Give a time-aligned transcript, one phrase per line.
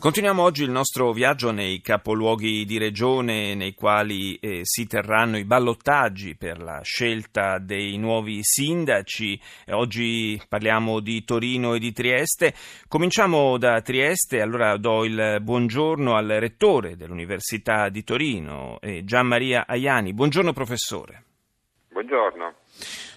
[0.00, 5.44] Continuiamo oggi il nostro viaggio nei capoluoghi di regione nei quali eh, si terranno i
[5.44, 9.38] ballottaggi per la scelta dei nuovi sindaci.
[9.70, 12.54] Oggi parliamo di Torino e di Trieste.
[12.86, 19.66] Cominciamo da Trieste, allora do il buongiorno al rettore dell'Università di Torino, eh, Gian Maria
[19.66, 20.14] Aiani.
[20.14, 21.24] Buongiorno professore.
[21.90, 22.54] Buongiorno.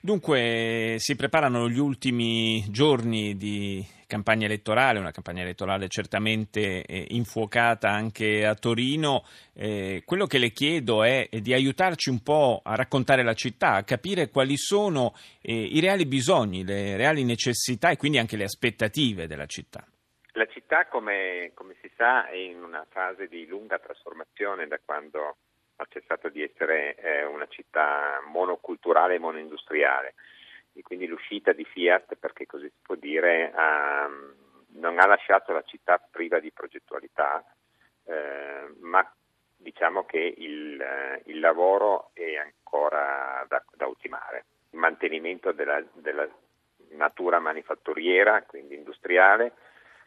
[0.00, 7.90] Dunque si preparano gli ultimi giorni di campagna elettorale, una campagna elettorale certamente eh, infuocata
[7.90, 9.24] anche a Torino.
[9.52, 13.82] Eh, quello che le chiedo è di aiutarci un po' a raccontare la città, a
[13.82, 19.26] capire quali sono eh, i reali bisogni, le reali necessità e quindi anche le aspettative
[19.26, 19.84] della città.
[20.32, 25.38] La città, come, come si sa, è in una fase di lunga trasformazione da quando
[25.80, 30.14] ha cessato di essere eh, una città monoculturale e monoindustriale
[30.72, 34.08] e quindi l'uscita di Fiat, perché così si può dire, ha,
[34.74, 37.44] non ha lasciato la città priva di progettualità,
[38.04, 39.12] eh, ma
[39.56, 44.44] diciamo che il, il, lavoro è ancora da, da ultimare.
[44.70, 46.28] Il mantenimento della, della
[46.90, 49.54] natura manifatturiera, quindi industriale,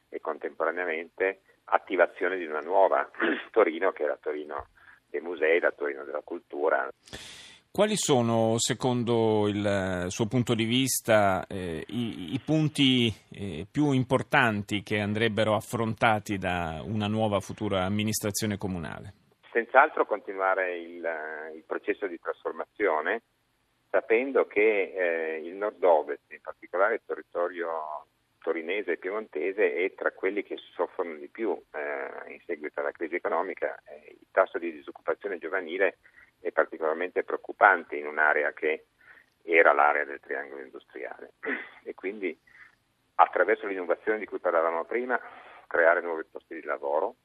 [0.07, 3.09] e contemporaneamente attivazione di una nuova
[3.51, 4.67] Torino che è la Torino
[5.11, 6.89] dei musei, da Torino della cultura.
[7.71, 14.83] Quali sono, secondo il suo punto di vista, eh, i, i, punti eh, più importanti
[14.83, 19.13] che andrebbero affrontati da una nuova futura amministrazione comunale?
[19.53, 21.01] Senz'altro continuare il,
[21.55, 23.21] il processo di trasformazione,
[23.89, 28.07] sapendo che eh, il nord-ovest, in particolare il territorio
[28.41, 33.15] torinese e piemontese è tra quelli che soffrono di più eh, in seguito alla crisi
[33.15, 33.79] economica.
[33.85, 35.99] Eh, il tasso di disoccupazione giovanile
[36.39, 38.85] è particolarmente preoccupante in un'area che
[39.43, 41.33] era l'area del triangolo industriale
[41.83, 42.37] e quindi
[43.15, 45.19] attraverso l'innovazione di cui parlavamo prima
[45.67, 47.15] creare nuovi posti di lavoro,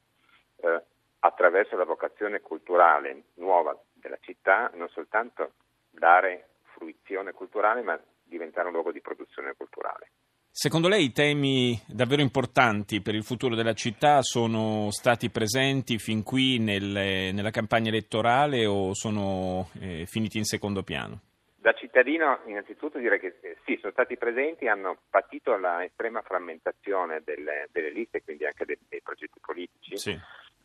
[0.57, 0.81] eh,
[1.19, 5.53] attraverso la vocazione culturale nuova della città, non soltanto
[5.89, 10.11] dare fruizione culturale ma diventare un luogo di produzione culturale.
[10.59, 16.23] Secondo lei i temi davvero importanti per il futuro della città sono stati presenti fin
[16.23, 21.21] qui nelle, nella campagna elettorale o sono eh, finiti in secondo piano?
[21.57, 27.21] Da cittadino innanzitutto direi che eh, sì, sono stati presenti, hanno patito la estrema frammentazione
[27.23, 29.95] delle, delle liste, quindi anche dei, dei progetti politici.
[29.95, 30.19] Sì.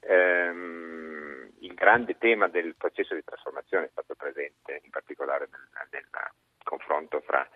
[0.09, 6.07] Ehm, il grande tema del processo di trasformazione è stato presente, in particolare nel, nel
[6.65, 7.47] confronto fra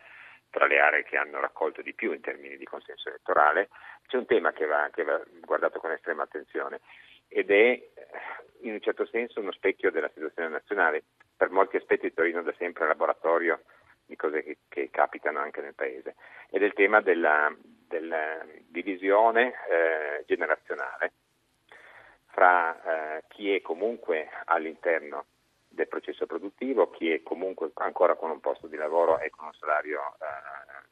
[0.87, 3.69] aree che hanno raccolto di più in termini di consenso elettorale,
[4.07, 6.81] c'è un tema che va, che va guardato con estrema attenzione
[7.29, 7.89] ed è
[8.61, 11.05] in un certo senso uno specchio della situazione nazionale.
[11.37, 13.63] Per molti aspetti Torino da sempre laboratorio
[14.07, 16.15] di cose che, che capitano anche nel Paese
[16.51, 21.13] ed è il tema della, della divisione eh, generazionale
[22.29, 25.27] fra eh, chi è comunque all'interno
[25.77, 29.53] del processo produttivo, chi è comunque ancora con un posto di lavoro e con un
[29.53, 30.87] salario eh,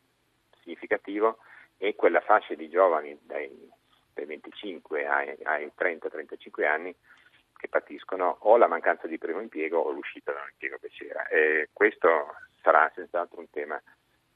[0.60, 1.38] significativo
[1.78, 3.50] e quella fascia di giovani dai,
[4.12, 6.94] dai 25 ai, ai 30-35 anni
[7.56, 11.26] che patiscono o la mancanza di primo impiego o l'uscita da un impiego che c'era.
[11.28, 13.82] E questo sarà senz'altro un tema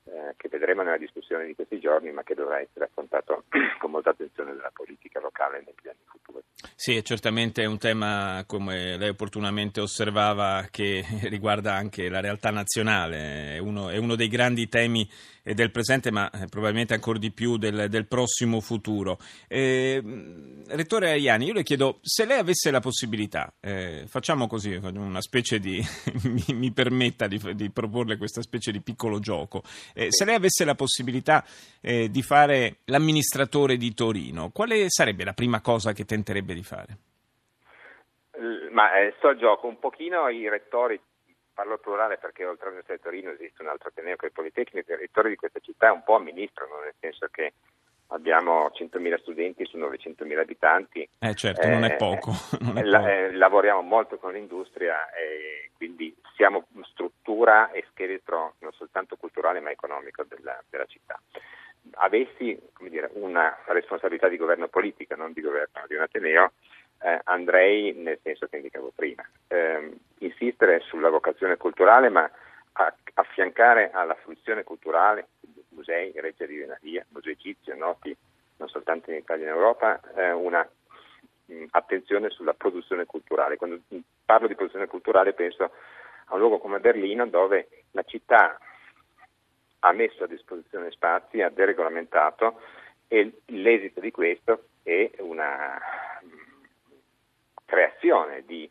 [0.08, 3.44] eh, che vedremo nella discussione di questi giorni, ma che dovrà essere affrontato
[3.78, 6.42] con molta attenzione dalla politica locale negli anni futuri.
[6.74, 13.54] Sì, è certamente un tema, come lei opportunamente osservava, che riguarda anche la realtà nazionale,
[13.54, 15.08] è uno, è uno dei grandi temi
[15.54, 19.18] del presente, ma eh, probabilmente ancora di più del, del prossimo futuro.
[19.46, 20.02] Eh,
[20.68, 25.58] Rettore Aiani, io le chiedo se lei avesse la possibilità, eh, facciamo così, una specie
[25.58, 25.82] di,
[26.24, 29.62] mi, mi permetta di, di, proporle questa specie di piccolo gioco,
[29.94, 31.44] eh, se lei avesse la possibilità
[31.80, 36.98] eh, di fare l'amministratore di Torino, quale sarebbe la prima cosa che tenterebbe di fare?
[38.70, 41.00] Ma eh, sto gioco, un pochino i rettori
[41.58, 44.92] parlo plurale perché oltre all'Università di Torino esiste un altro Ateneo che è il Politecnico,
[44.92, 47.54] i rettori di questa città un po' amministrano, nel senso che
[48.10, 51.08] abbiamo 100.000 studenti su 900.000 abitanti.
[51.18, 52.30] Eh certo, eh, non è poco.
[52.62, 53.10] Non è la, poco.
[53.10, 59.72] Eh, lavoriamo molto con l'industria e quindi siamo struttura e scheletro non soltanto culturale ma
[59.72, 61.20] economico della, della città.
[61.94, 62.56] Avessi
[62.88, 66.52] dire, una responsabilità di governo politica, non di governo di un Ateneo,
[67.00, 69.26] eh, andrei nel senso che indicavo prima.
[69.48, 72.28] Eh, insistere sulla vocazione culturale, ma
[72.72, 75.28] a, affiancare alla fruizione culturale,
[75.70, 78.16] musei, Reggio di Venaria, museo egizio, noti
[78.58, 80.68] non soltanto in Italia e in Europa, eh, una
[81.46, 83.56] mh, attenzione sulla produzione culturale.
[83.56, 83.80] Quando
[84.24, 85.70] parlo di produzione culturale penso
[86.26, 88.58] a un luogo come Berlino dove la città
[89.80, 92.60] ha messo a disposizione spazi, ha deregolamentato
[93.06, 95.80] e l'esito di questo è una
[97.68, 98.68] creazione di,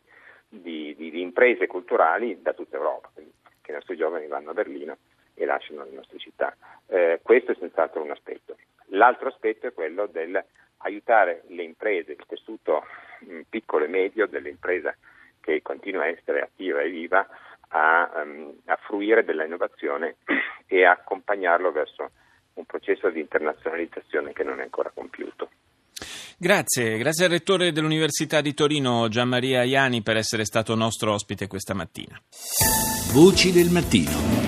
[0.48, 4.54] di, di, di imprese culturali da tutta Europa, quindi che i nostri giovani vanno a
[4.54, 4.96] Berlino
[5.34, 6.54] e lasciano le nostre città.
[6.88, 8.56] Eh, questo è senz'altro un aspetto.
[8.86, 10.42] L'altro aspetto è quello del
[10.78, 12.84] aiutare le imprese, il tessuto
[13.20, 14.94] mh, piccolo e medio dell'impresa
[15.40, 17.26] che continua a essere attiva e viva,
[17.68, 20.16] a, um, a fruire della innovazione
[20.66, 22.10] e accompagnarlo verso
[22.54, 25.50] un processo di internazionalizzazione che non è ancora compiuto.
[26.40, 31.74] Grazie, grazie al rettore dell'Università di Torino Gianmaria Iani per essere stato nostro ospite questa
[31.74, 32.16] mattina.
[33.12, 34.46] Voci del mattino.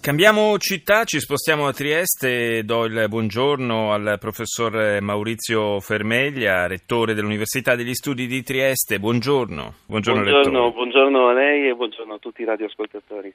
[0.00, 7.74] Cambiamo città, ci spostiamo a Trieste, do il buongiorno al professor Maurizio Fermeglia, rettore dell'Università
[7.74, 8.98] degli Studi di Trieste.
[8.98, 9.74] Buongiorno.
[9.84, 13.34] Buongiorno, buongiorno, buongiorno a lei e buongiorno a tutti i radioascoltatori.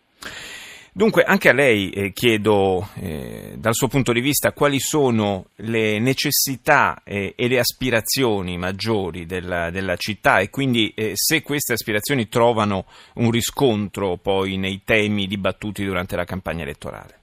[0.99, 5.97] Dunque, anche a lei eh, chiedo, eh, dal suo punto di vista, quali sono le
[5.97, 12.27] necessità eh, e le aspirazioni maggiori della, della città e quindi eh, se queste aspirazioni
[12.27, 12.83] trovano
[13.15, 17.17] un riscontro poi nei temi dibattuti durante la campagna elettorale.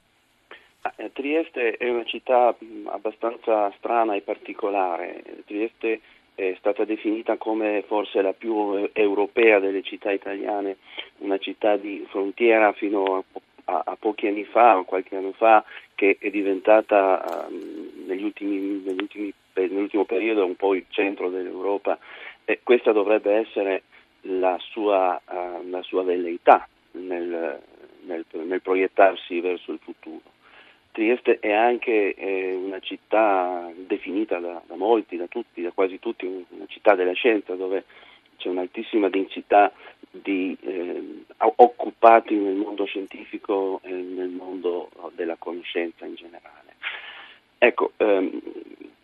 [0.97, 2.57] Eh, Trieste è una città
[2.87, 5.23] abbastanza strana e particolare.
[5.45, 6.01] Trieste
[6.35, 10.79] è stata definita come forse la più europea delle città italiane,
[11.19, 13.23] una città di frontiera fino a
[13.67, 15.65] a, a, pochi anni fa, qualche anno fa,
[15.95, 21.99] che è diventata um, negli ultimi, negli ultimi, nell'ultimo periodo un po' il centro dell'Europa
[22.45, 23.83] e questa dovrebbe essere
[24.23, 27.61] la sua, uh, la sua velleità nel,
[28.05, 30.35] nel, nel, proiettarsi verso il futuro.
[30.93, 36.25] Trieste è anche eh, una città definita da, da molti, da tutti, da quasi tutti,
[36.25, 37.85] una città della scienza dove
[38.37, 39.73] c'è un'altissima densità
[40.11, 46.75] di eh, occupati nel mondo scientifico e nel mondo della conoscenza in generale.
[47.59, 48.41] Ecco, ehm,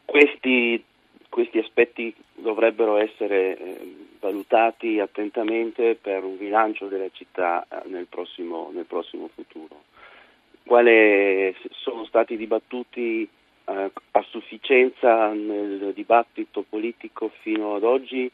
[0.04, 0.82] questi,
[1.28, 8.70] questi, aspetti dovrebbero essere eh, valutati attentamente per un rilancio della città eh, nel, prossimo,
[8.72, 9.82] nel, prossimo, futuro.
[10.64, 13.28] Quali sono stati dibattuti
[13.64, 18.30] eh, a sufficienza nel dibattito politico fino ad oggi?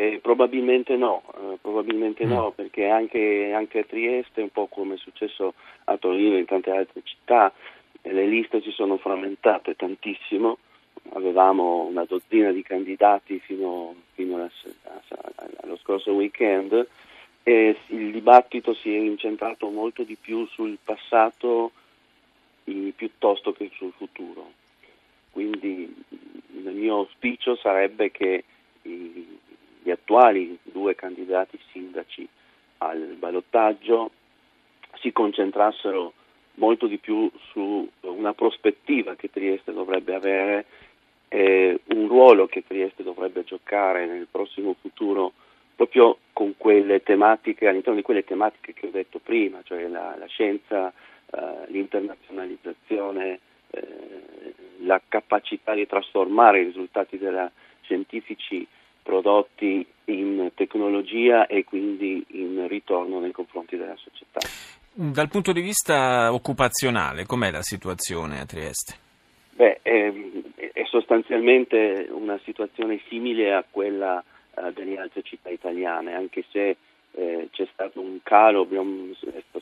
[0.00, 2.54] Eh, probabilmente no, eh, probabilmente no, mm.
[2.54, 5.52] perché anche, anche, a Trieste, un po' come è successo
[5.84, 7.52] a Torino e in tante altre città,
[8.00, 10.56] eh, le liste si sono frammentate tantissimo,
[11.12, 14.50] avevamo una dozzina di candidati fino, fino alla,
[15.60, 16.88] allo scorso weekend
[17.42, 21.72] e il dibattito si è incentrato molto di più sul passato
[22.64, 24.50] piuttosto che sul futuro.
[25.30, 25.94] Quindi
[26.54, 28.44] il mio auspicio sarebbe che
[28.82, 29.38] i,
[29.90, 32.26] gli attuali due candidati sindaci
[32.78, 34.12] al ballottaggio
[35.00, 36.12] si concentrassero
[36.54, 40.66] molto di più su una prospettiva che Trieste dovrebbe avere,
[41.28, 45.32] eh, un ruolo che Trieste dovrebbe giocare nel prossimo futuro
[45.74, 50.26] proprio con quelle tematiche, all'interno di quelle tematiche che ho detto prima, cioè la, la
[50.26, 50.92] scienza,
[51.32, 53.40] eh, l'internazionalizzazione,
[53.70, 57.50] eh, la capacità di trasformare i risultati della,
[57.90, 58.64] scientifici
[59.10, 64.38] prodotti in tecnologia e quindi in ritorno nei confronti della società.
[64.92, 68.94] Dal punto di vista occupazionale, com'è la situazione a Trieste?
[69.50, 70.12] Beh, è,
[70.72, 74.22] è sostanzialmente una situazione simile a quella
[74.54, 76.76] uh, delle altre città italiane, anche se
[77.12, 79.12] eh, c'è stato un calo, abbiamo,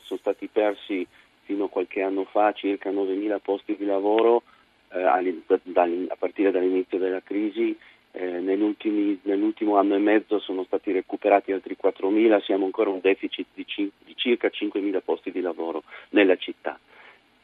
[0.03, 1.05] sono stati persi
[1.41, 4.43] fino a qualche anno fa circa 9.000 posti di lavoro
[4.91, 7.75] eh, a partire dall'inizio della crisi
[8.11, 13.65] eh, nell'ultimo anno e mezzo sono stati recuperati altri 4.000, siamo ancora un deficit di,
[13.65, 16.79] cin- di circa 5.000 posti di lavoro nella città.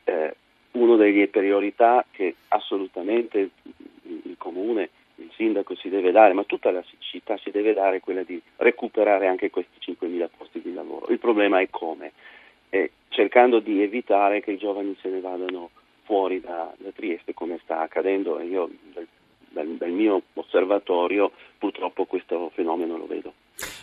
[0.03, 0.35] Eh,
[0.71, 3.49] una delle priorità che assolutamente
[4.03, 8.01] il, comune, il sindaco si deve dare, ma tutta la città si deve dare è
[8.01, 11.07] quella di recuperare anche questi 5.000 posti di lavoro.
[11.09, 12.11] Il problema è come,
[12.69, 15.69] eh, cercando di evitare che i giovani se ne vadano
[16.03, 19.07] fuori da, da Trieste come sta accadendo io dal
[19.55, 23.33] dal, dal mio osservatorio purtroppo questo fenomeno lo vedo.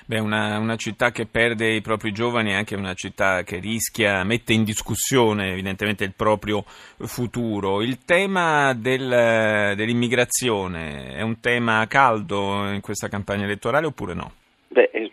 [0.04, 4.22] Beh, una, una, città che perde i propri giovani è anche una città che rischia,
[4.24, 7.80] mette in discussione evidentemente il proprio futuro.
[7.80, 14.32] Il tema del, dell'immigrazione è un tema caldo in questa campagna elettorale oppure no?
[14.68, 15.10] Beh, è,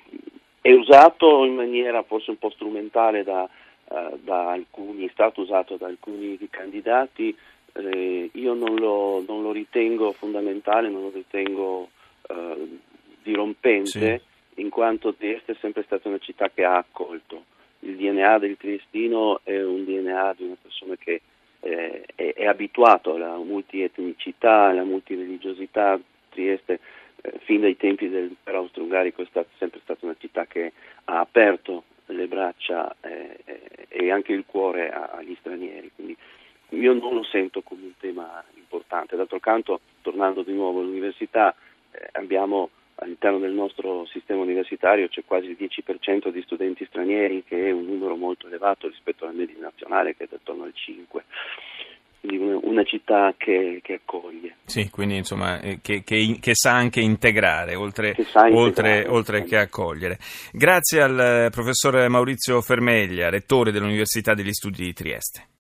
[0.62, 3.48] è usato in maniera forse un po' strumentale da,
[3.86, 7.34] uh, da alcuni, è stato usato da alcuni candidati
[7.74, 11.90] eh, io non lo, non lo, ritengo fondamentale, non lo ritengo
[12.28, 12.80] eh,
[13.24, 14.22] dirompente,
[14.54, 14.62] sì.
[14.62, 17.46] in quanto Trieste è sempre stata una città che ha accolto.
[17.80, 21.22] Il DNA del triestino è un DNA di una persona che
[21.62, 26.00] eh, è, è, abituato alla multietnicità, alla multireligiosità.
[26.30, 26.80] Trieste,
[27.22, 30.74] eh, fin dai tempi del impero austro-ungarico, è stata, sempre stata una città che
[31.06, 33.38] ha aperto le braccia eh,
[33.88, 35.92] e anche il cuore agli stranieri.
[35.94, 36.16] Quindi
[36.70, 39.16] io non lo sento come un tema importante.
[39.16, 41.56] D'altro canto, tornando di nuovo all'università,
[41.92, 47.68] eh, abbiamo all'interno del nostro sistema universitario c'è quasi il 10% di studenti stranieri, che
[47.68, 51.22] è un numero molto elevato rispetto alla media nazionale che è attorno al 5%
[52.22, 54.58] quindi una, città che, che, accoglie.
[54.66, 59.58] Sì, quindi insomma eh, che, che, che sa anche integrare oltre, integrare, oltre, oltre che
[59.58, 60.18] accogliere.
[60.52, 65.50] Grazie al eh, professor Maurizio Fermeglia, rettore dell'Università degli Studi di Trieste.